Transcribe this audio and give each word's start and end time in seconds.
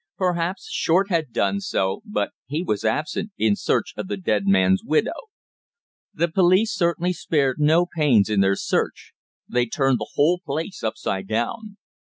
Perhaps 0.17 0.67
Short 0.71 1.11
had 1.11 1.31
done 1.31 1.59
so, 1.59 2.01
but 2.03 2.31
he 2.47 2.63
was 2.63 2.83
absent, 2.83 3.29
in 3.37 3.55
search 3.55 3.93
of 3.95 4.07
the 4.07 4.17
dead 4.17 4.47
man's 4.47 4.83
widow. 4.83 5.29
The 6.11 6.27
police 6.27 6.73
certainly 6.73 7.13
spared 7.13 7.59
no 7.59 7.85
pains 7.85 8.27
in 8.27 8.39
their 8.39 8.55
search. 8.55 9.13
They 9.47 9.67
turned 9.67 9.99
the 9.99 10.09
whole 10.15 10.39
place 10.43 10.83
upside 10.83 11.27
down. 11.27 11.77